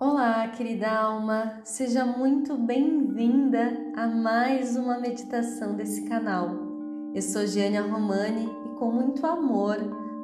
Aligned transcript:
Olá, 0.00 0.46
querida 0.46 0.88
alma, 0.88 1.60
seja 1.64 2.06
muito 2.06 2.56
bem-vinda 2.56 3.92
a 3.96 4.06
mais 4.06 4.76
uma 4.76 4.96
meditação 4.96 5.74
desse 5.74 6.08
canal. 6.08 6.50
Eu 7.12 7.20
sou 7.20 7.44
Giania 7.44 7.82
Romani 7.82 8.44
e 8.44 8.78
com 8.78 8.92
muito 8.92 9.26
amor 9.26 9.76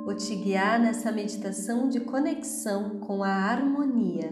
vou 0.04 0.15
te 0.15 0.33
guiar 0.37 0.79
nessa 0.79 1.10
meditação 1.10 1.88
de 1.88 1.99
conexão 1.99 3.01
com 3.01 3.24
a 3.24 3.31
harmonia. 3.31 4.31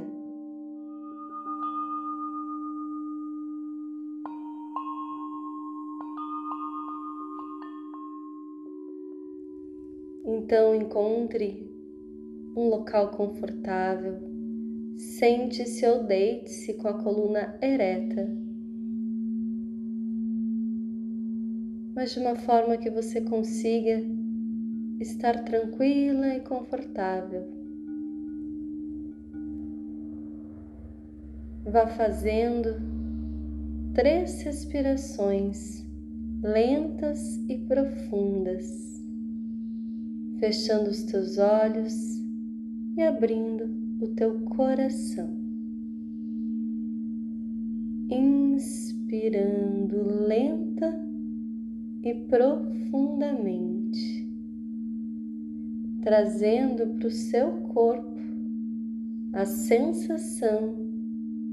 Então 10.25 10.73
encontre 10.73 11.69
um 12.57 12.69
local 12.69 13.09
confortável 13.09 14.32
Sente-se 14.99 15.87
ou 15.87 16.05
deite-se 16.05 16.75
com 16.75 16.89
a 16.89 17.03
coluna 17.03 17.59
ereta, 17.63 18.29
mas 21.95 22.13
de 22.13 22.21
uma 22.21 22.37
forma 22.37 22.77
que 22.77 22.91
você 22.91 23.21
consiga 23.21 24.03
estar 25.01 25.45
tranquila 25.45 26.35
e 26.35 26.41
confortável. 26.41 27.47
Vá 31.65 31.87
fazendo 31.87 32.75
três 33.95 34.43
respirações 34.43 35.85
lentas 36.43 37.37
e 37.49 37.57
profundas, 37.59 38.67
fechando 40.41 40.91
os 40.91 41.05
teus 41.05 41.39
olhos 41.39 41.95
e 42.97 43.03
abrindo 43.03 43.92
o 44.03 44.09
teu 44.09 44.41
coração. 44.41 45.31
Inspirando 48.11 50.27
lenta 50.27 51.01
e 52.03 52.13
profundamente, 52.13 54.29
trazendo 56.03 56.99
para 56.99 57.07
o 57.07 57.11
seu 57.11 57.53
corpo 57.69 58.21
a 59.33 59.47
sensação 59.47 60.75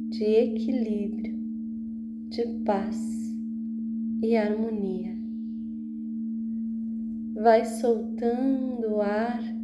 de 0.09 0.23
equilíbrio, 0.23 1.37
de 2.29 2.47
paz 2.65 3.31
e 4.23 4.35
harmonia. 4.35 5.15
Vai 7.35 7.63
soltando 7.63 8.95
o 8.95 9.01
ar 9.01 9.58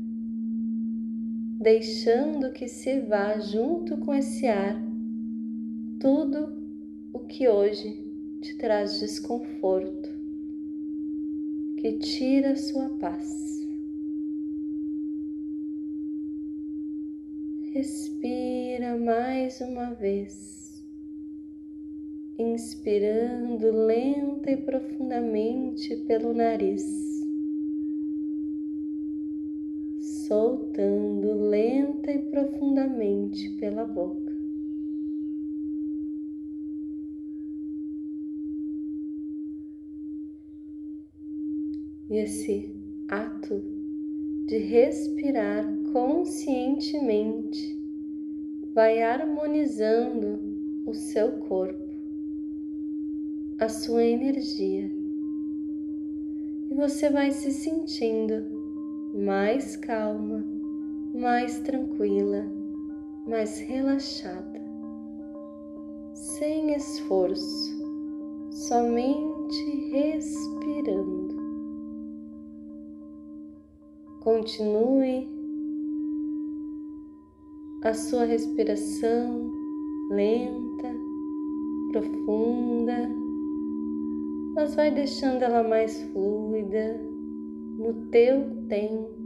deixando 1.65 2.51
que 2.51 2.67
se 2.67 2.99
vá 2.99 3.39
junto 3.39 3.97
com 3.97 4.13
esse 4.13 4.45
ar 4.45 4.79
tudo 5.99 6.55
o 7.11 7.21
que 7.21 7.47
hoje 7.47 8.05
te 8.39 8.55
traz 8.55 8.99
desconforto, 8.99 10.07
que 11.79 11.93
tira 11.93 12.55
sua 12.55 12.87
paz. 12.99 13.67
Respira 17.73 18.95
mais 18.99 19.59
uma 19.59 19.91
vez, 19.95 20.85
inspirando 22.37 23.71
lenta 23.71 24.51
e 24.51 24.57
profundamente 24.57 25.95
pelo 26.05 26.31
nariz. 26.31 27.14
Soltando 30.27 31.49
lenta 31.49 32.11
e 32.11 32.17
profundamente 32.17 33.49
pela 33.59 33.85
boca. 33.85 34.33
E 42.09 42.17
esse 42.17 42.73
ato 43.07 43.61
de 44.47 44.57
respirar 44.57 45.65
conscientemente 45.91 47.75
vai 48.73 49.01
harmonizando 49.01 50.39
o 50.87 50.93
seu 50.93 51.39
corpo, 51.39 51.85
a 53.59 53.69
sua 53.69 54.03
energia, 54.03 54.91
e 56.69 56.73
você 56.73 57.09
vai 57.09 57.31
se 57.31 57.51
sentindo 57.51 58.54
mais 59.15 59.77
calma, 59.77 60.43
mais 61.13 61.59
tranquila, 61.59 62.45
mais 63.25 63.59
relaxada, 63.59 64.61
sem 66.13 66.73
esforço, 66.73 67.73
somente 68.51 69.89
respirando. 69.91 71.33
Continue 74.19 75.29
a 77.83 77.93
sua 77.93 78.25
respiração 78.25 79.49
lenta, 80.09 80.91
profunda, 81.91 83.09
mas 84.55 84.75
vai 84.75 84.91
deixando 84.91 85.41
ela 85.43 85.63
mais 85.63 86.01
fluida 86.11 86.99
no 87.77 87.93
teu 88.09 88.54
tempo. 88.67 89.25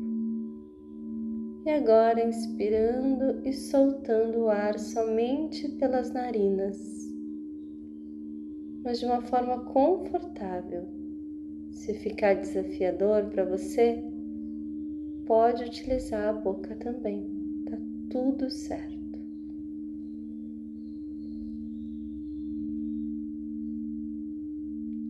E 1.65 1.71
agora 1.71 2.25
inspirando 2.25 3.45
e 3.45 3.53
soltando 3.53 4.39
o 4.39 4.49
ar 4.49 4.79
somente 4.79 5.67
pelas 5.73 6.11
narinas, 6.11 6.77
mas 8.83 8.99
de 8.99 9.05
uma 9.05 9.21
forma 9.21 9.65
confortável. 9.65 10.87
Se 11.71 11.93
ficar 11.93 12.35
desafiador 12.35 13.25
para 13.25 13.45
você, 13.45 14.03
pode 15.25 15.63
utilizar 15.63 16.29
a 16.29 16.33
boca 16.33 16.75
também, 16.75 17.25
tá 17.65 17.77
tudo 18.09 18.49
certo. 18.49 18.99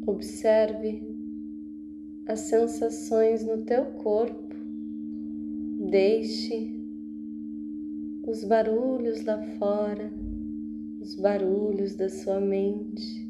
Observe 0.05 1.18
as 2.29 2.41
sensações 2.41 3.43
no 3.43 3.63
teu 3.63 3.85
corpo. 3.85 4.55
Deixe 5.89 6.79
os 8.27 8.43
barulhos 8.43 9.25
lá 9.25 9.41
fora, 9.57 10.11
os 11.01 11.15
barulhos 11.15 11.95
da 11.95 12.07
sua 12.07 12.39
mente 12.39 13.27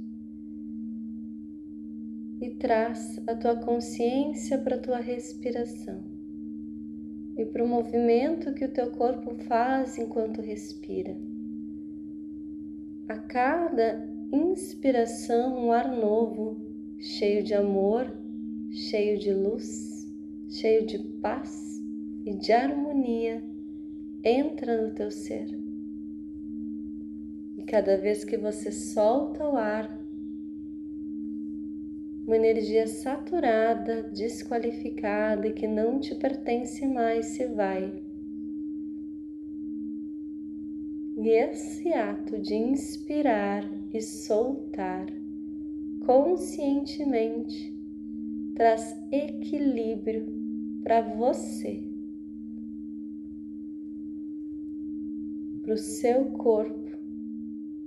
e 2.42 2.50
traz 2.56 3.22
a 3.26 3.36
tua 3.36 3.56
consciência 3.56 4.58
para 4.58 4.76
a 4.76 4.80
tua 4.80 5.00
respiração 5.00 6.04
e 7.38 7.46
para 7.46 7.64
o 7.64 7.68
movimento 7.68 8.54
que 8.54 8.66
o 8.66 8.74
teu 8.74 8.92
corpo 8.92 9.34
faz 9.46 9.98
enquanto 9.98 10.42
respira. 10.42 11.16
A 13.08 13.18
cada 13.18 14.06
inspiração, 14.34 15.68
um 15.68 15.72
ar 15.72 15.90
novo, 15.90 16.58
cheio 17.00 17.42
de 17.42 17.54
amor 17.54 18.19
cheio 18.72 19.18
de 19.18 19.34
luz, 19.34 20.08
cheio 20.50 20.86
de 20.86 21.00
paz 21.00 21.82
e 22.26 22.34
de 22.34 22.52
harmonia, 22.52 23.44
entra 24.24 24.82
no 24.82 24.94
teu 24.94 25.10
ser. 25.10 25.48
E 27.58 27.64
cada 27.64 27.98
vez 27.98 28.24
que 28.24 28.38
você 28.38 28.72
solta 28.72 29.44
o 29.44 29.56
ar, 29.56 30.00
uma 32.26 32.36
energia 32.36 32.86
saturada, 32.86 34.04
desqualificada 34.04 35.48
e 35.48 35.54
que 35.54 35.68
não 35.68 36.00
te 36.00 36.14
pertence 36.14 36.86
mais 36.86 37.26
se 37.28 37.48
vai. 37.48 38.04
E 41.18 41.28
esse 41.30 41.92
ato 41.92 42.40
de 42.40 42.54
inspirar 42.54 43.64
e 43.92 44.02
soltar 44.02 45.08
conscientemente 46.06 47.79
traz 48.60 48.94
equilíbrio 49.10 50.26
para 50.84 51.00
você, 51.00 51.82
para 55.62 55.74
o 55.76 55.78
seu 55.78 56.26
corpo 56.32 56.92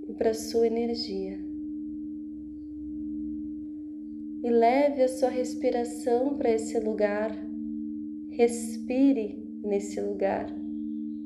e 0.09 0.15
para 0.15 0.31
a 0.31 0.35
sua 0.35 0.67
energia. 0.67 1.39
E 4.43 4.49
leve 4.49 5.03
a 5.03 5.09
sua 5.09 5.29
respiração 5.29 6.39
para 6.39 6.51
esse 6.51 6.81
lugar, 6.81 7.37
respire 8.31 9.47
nesse 9.63 10.01
lugar, 10.01 10.47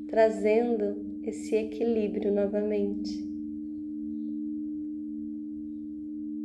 trazendo 0.07 1.21
esse 1.23 1.55
equilíbrio 1.55 2.33
novamente. 2.33 3.25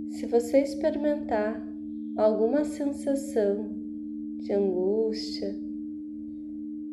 Se 0.08 0.24
você 0.24 0.62
experimentar 0.62 1.71
alguma 2.16 2.64
sensação 2.64 3.68
de 4.38 4.52
angústia, 4.52 5.54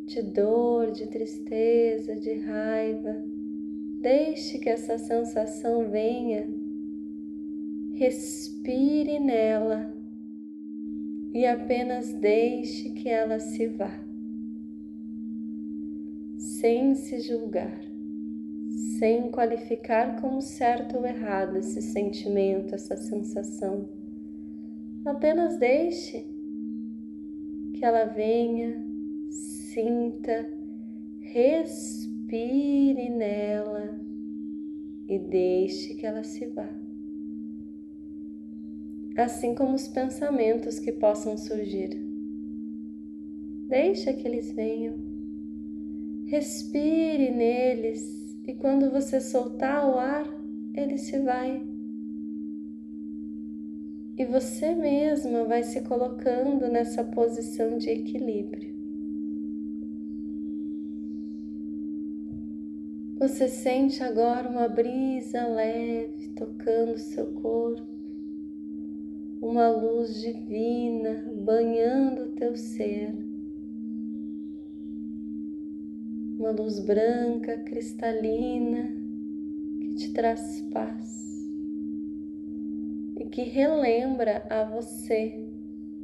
de 0.06 0.22
dor, 0.22 0.92
de 0.92 1.08
tristeza, 1.08 2.16
de 2.16 2.34
raiva, 2.34 3.24
Deixe 4.02 4.60
que 4.60 4.70
essa 4.70 4.98
sensação 4.98 5.90
venha, 5.90 6.48
respire 7.96 9.20
nela 9.20 9.94
e 11.34 11.46
apenas 11.46 12.14
deixe 12.14 12.92
que 12.92 13.10
ela 13.10 13.42
se 13.42 13.68
vá, 13.68 13.92
sem 16.38 16.96
se 16.96 17.20
julgar, 17.20 17.78
sem 18.98 19.30
qualificar 19.32 20.22
como 20.22 20.42
certo 20.42 20.96
ou 20.96 21.06
errado 21.06 21.58
esse 21.58 21.82
sentimento, 21.82 22.74
essa 22.74 22.96
sensação. 22.96 23.90
Apenas 25.06 25.58
deixe 25.58 26.26
que 27.74 27.86
ela 27.86 28.06
venha, 28.06 28.86
sinta, 29.30 30.52
respire 31.22 33.10
nela 33.10 34.00
e 35.08 35.18
deixe 35.18 35.94
que 35.96 36.06
ela 36.06 36.24
se 36.24 36.46
vá. 36.48 36.70
Assim 39.18 39.56
como 39.56 39.74
os 39.74 39.88
pensamentos 39.88 40.80
que 40.80 40.92
possam 40.92 41.38
surgir. 41.38 41.90
Deixa 43.68 44.14
que 44.14 44.28
eles 44.28 44.52
venham. 44.52 44.96
Respire 46.26 47.32
neles 47.32 48.38
e 48.46 48.54
quando 48.54 48.92
você 48.92 49.22
soltar 49.22 49.88
o 49.88 49.98
ar, 49.98 50.26
ele 50.74 50.98
se 50.98 51.20
vai. 51.20 51.69
E 54.20 54.26
você 54.26 54.76
mesma 54.76 55.46
vai 55.46 55.64
se 55.64 55.80
colocando 55.80 56.68
nessa 56.68 57.06
posição 57.06 57.78
de 57.78 57.90
equilíbrio. 57.90 58.78
Você 63.18 63.48
sente 63.48 64.04
agora 64.04 64.50
uma 64.50 64.68
brisa 64.68 65.48
leve 65.48 66.34
tocando 66.36 66.98
seu 66.98 67.28
corpo, 67.28 67.88
uma 69.42 69.70
luz 69.70 70.20
divina 70.20 71.24
banhando 71.42 72.34
teu 72.36 72.58
ser, 72.58 73.16
uma 76.38 76.52
luz 76.52 76.82
branca, 76.82 77.58
cristalina, 77.60 78.92
que 79.80 79.96
te 79.96 80.12
traz 80.12 80.60
paz 80.74 81.29
que 83.32 83.44
relembra 83.44 84.46
a 84.50 84.64
você 84.64 85.48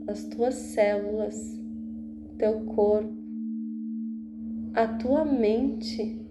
as 0.07 0.23
tuas 0.25 0.55
células, 0.55 1.35
teu 2.37 2.61
corpo, 2.65 3.13
a 4.73 4.87
tua 4.87 5.25
mente 5.25 6.21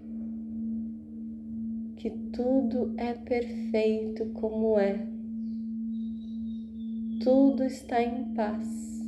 que 1.97 2.09
tudo 2.31 2.93
é 2.97 3.13
perfeito 3.13 4.25
como 4.33 4.77
é. 4.77 5.07
Tudo 7.23 7.63
está 7.63 8.01
em 8.01 8.35
paz. 8.35 9.01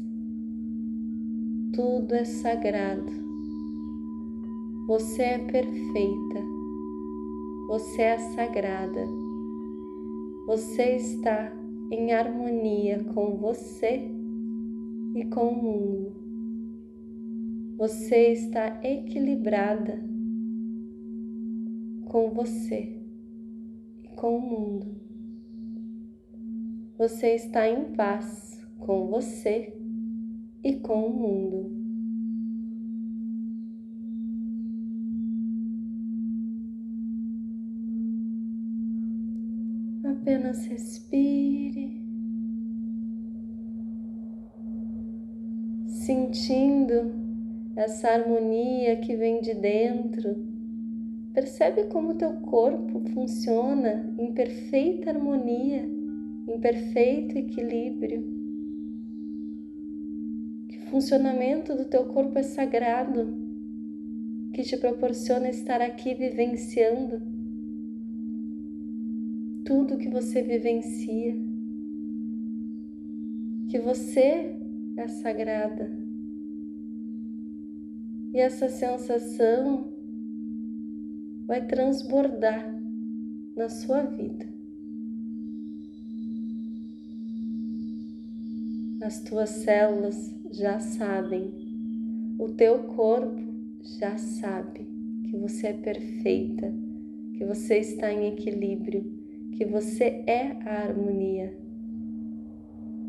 Tudo 1.75 2.15
é 2.15 2.25
sagrado. 2.25 3.11
Você 4.87 5.21
é 5.21 5.37
perfeita. 5.37 6.41
Você 7.67 8.01
é 8.01 8.17
sagrada. 8.17 9.05
Você 10.47 10.95
está 10.95 11.56
em 11.91 12.11
harmonia 12.11 13.03
com 13.13 13.37
você 13.37 14.01
e 15.15 15.25
com 15.25 15.47
o 15.49 15.63
mundo. 15.63 16.17
Você 17.77 18.31
está 18.33 18.79
equilibrada 18.83 19.99
com 22.05 22.31
você 22.31 23.01
e 24.03 24.07
com 24.15 24.37
o 24.37 24.41
mundo. 24.41 24.97
Você 26.97 27.35
está 27.35 27.67
em 27.69 27.93
paz 27.93 28.59
com 28.79 29.07
você 29.07 29.73
e 30.63 30.77
com 30.79 31.05
o 31.05 31.13
mundo. 31.13 31.76
Apenas 40.27 40.65
respire, 40.65 42.01
sentindo 45.87 47.13
essa 47.77 48.09
harmonia 48.09 48.97
que 48.97 49.15
vem 49.15 49.39
de 49.39 49.53
dentro 49.53 50.35
Percebe 51.33 51.85
como 51.85 52.15
teu 52.15 52.33
corpo 52.41 52.99
funciona 53.13 54.13
em 54.17 54.33
perfeita 54.33 55.11
harmonia, 55.11 55.85
em 56.45 56.59
perfeito 56.59 57.37
equilíbrio. 57.37 58.21
Que 60.67 60.77
o 60.77 60.85
funcionamento 60.87 61.73
do 61.73 61.85
teu 61.85 62.03
corpo 62.07 62.37
é 62.37 62.43
sagrado, 62.43 63.33
que 64.53 64.63
te 64.63 64.75
proporciona 64.75 65.47
estar 65.47 65.79
aqui 65.79 66.13
vivenciando 66.13 67.36
tudo 69.67 69.97
que 69.97 70.07
você 70.07 70.41
vivencia. 70.41 71.35
Que 73.69 73.77
você 73.79 74.55
é 74.95 75.07
sagrada. 75.09 75.91
E 78.33 78.39
essa 78.39 78.69
sensação 78.69 79.91
vai 81.45 81.67
transbordar 81.67 82.73
na 83.57 83.67
sua 83.67 84.03
vida. 84.03 84.47
As 89.01 89.19
tuas 89.21 89.49
células 89.49 90.33
já 90.49 90.79
sabem, 90.79 91.51
o 92.39 92.49
teu 92.49 92.83
corpo 92.95 93.41
já 93.99 94.17
sabe 94.17 94.87
que 95.29 95.35
você 95.35 95.67
é 95.67 95.73
perfeita, 95.73 96.73
que 97.33 97.43
você 97.43 97.79
está 97.79 98.11
em 98.11 98.27
equilíbrio, 98.27 99.16
que 99.57 99.65
você 99.65 100.23
é 100.27 100.55
a 100.65 100.83
harmonia. 100.83 101.57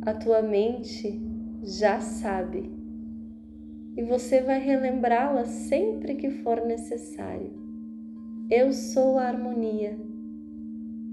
A 0.01 0.15
tua 0.15 0.41
mente 0.41 1.21
já 1.63 2.01
sabe 2.01 2.73
e 3.95 4.03
você 4.03 4.41
vai 4.41 4.59
relembrá-la 4.59 5.45
sempre 5.45 6.15
que 6.15 6.31
for 6.31 6.65
necessário. 6.65 7.51
Eu 8.51 8.73
sou 8.73 9.19
a 9.19 9.25
harmonia. 9.25 9.99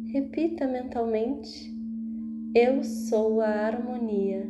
Repita 0.06 0.68
mentalmente: 0.68 1.76
Eu 2.56 2.82
sou 2.82 3.42
a 3.42 3.50
harmonia. 3.50 4.50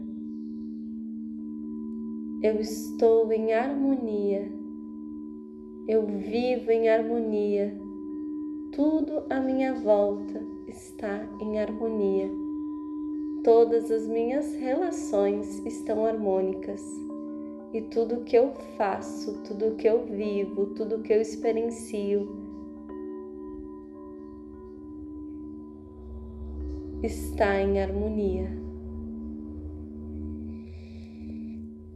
Eu 2.43 2.59
estou 2.59 3.33
em 3.33 3.53
harmonia. 3.53 4.51
Eu 5.87 6.05
vivo 6.05 6.69
em 6.69 6.89
harmonia. 6.89 7.75
Tudo 8.71 9.23
à 9.31 9.39
minha 9.39 9.73
volta 9.73 10.54
está 10.67 11.27
em 11.39 11.59
harmonia. 11.59 12.29
Todas 13.43 13.91
as 13.91 14.07
minhas 14.07 14.55
relações 14.55 15.63
estão 15.65 16.05
harmônicas. 16.05 16.81
E 17.73 17.81
tudo 17.81 18.23
que 18.23 18.35
eu 18.35 18.53
faço, 18.77 19.43
tudo 19.43 19.75
que 19.75 19.87
eu 19.87 20.05
vivo, 20.05 20.67
tudo 20.67 21.01
que 21.01 21.13
eu 21.13 21.21
experiencio, 21.21 22.27
está 27.03 27.61
em 27.61 27.81
harmonia. 27.81 28.49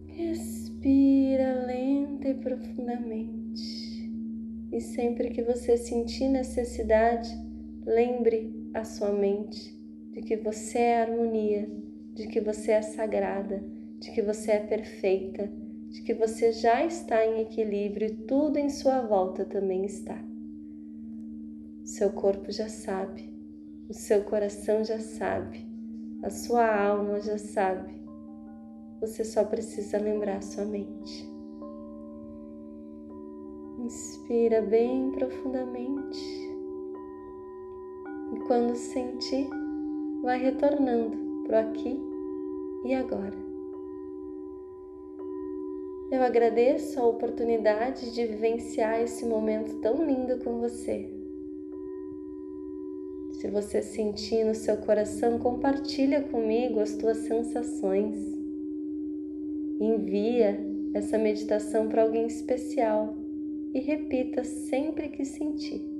Respira 0.08 1.66
lenta 1.66 2.30
e 2.30 2.34
profundamente. 2.36 4.10
E 4.72 4.82
sempre 4.82 5.30
que 5.30 5.42
você 5.42 5.78
sentir 5.78 6.28
necessidade, 6.28 7.30
lembre 7.86 8.59
a 8.74 8.84
sua 8.84 9.12
mente 9.12 9.78
de 10.12 10.22
que 10.22 10.38
você 10.38 10.80
é 10.80 11.02
harmonia, 11.02 11.70
de 12.14 12.28
que 12.28 12.42
você 12.42 12.72
é 12.72 12.82
sagrada, 12.82 13.64
de 14.00 14.12
que 14.12 14.22
você 14.22 14.52
é 14.52 14.60
perfeita, 14.60 15.52
de 15.90 16.02
que 16.04 16.14
você 16.14 16.52
já 16.52 16.86
está 16.86 17.26
em 17.26 17.42
equilíbrio 17.42 18.08
e 18.08 18.16
tudo 18.26 18.58
em 18.58 18.70
sua 18.70 19.02
volta 19.02 19.46
também 19.46 19.86
está. 19.86 20.18
Seu 21.84 22.12
corpo 22.12 22.52
já 22.52 22.70
sabe 22.70 23.30
o 23.90 23.94
seu 23.94 24.24
coração 24.24 24.84
já 24.84 25.00
sabe, 25.00 25.66
a 26.22 26.30
sua 26.30 26.86
alma 26.86 27.20
já 27.22 27.40
sabe. 27.40 28.00
Você 29.02 29.26
só 29.26 29.44
precisa 29.44 29.98
lembrar 29.98 30.44
sua 30.44 30.64
mente. 30.64 31.28
Inspira 33.80 34.62
bem 34.62 35.12
profundamente. 35.12 36.39
Quando 38.50 38.76
sentir, 38.76 39.48
vai 40.24 40.40
retornando 40.40 41.44
para 41.46 41.60
aqui 41.60 41.96
e 42.84 42.96
agora. 42.96 43.38
Eu 46.12 46.24
agradeço 46.24 47.00
a 47.00 47.06
oportunidade 47.06 48.12
de 48.12 48.26
vivenciar 48.26 49.04
esse 49.04 49.24
momento 49.24 49.80
tão 49.82 50.04
lindo 50.04 50.44
com 50.44 50.60
você. 50.60 51.08
Se 53.34 53.52
você 53.52 53.84
sentir 53.84 54.44
no 54.44 54.56
seu 54.56 54.78
coração, 54.78 55.38
compartilha 55.38 56.24
comigo 56.24 56.80
as 56.80 56.96
tuas 56.96 57.18
sensações. 57.18 58.18
Envia 59.80 60.60
essa 60.96 61.20
meditação 61.20 61.88
para 61.88 62.02
alguém 62.02 62.26
especial 62.26 63.16
e 63.76 63.80
repita 63.80 64.44
sempre 64.44 65.08
que 65.10 65.24
sentir. 65.24 65.99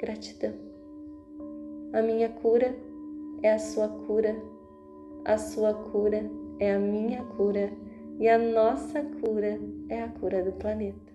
Gratidão. 0.00 0.54
A 1.92 2.00
minha 2.00 2.30
cura 2.30 2.74
é 3.42 3.52
a 3.52 3.58
sua 3.58 3.86
cura, 3.86 4.34
a 5.26 5.36
sua 5.36 5.74
cura 5.74 6.22
é 6.58 6.74
a 6.74 6.78
minha 6.78 7.22
cura 7.36 7.70
e 8.18 8.26
a 8.26 8.38
nossa 8.38 9.02
cura 9.02 9.60
é 9.90 10.02
a 10.02 10.08
cura 10.08 10.42
do 10.42 10.52
planeta. 10.52 11.09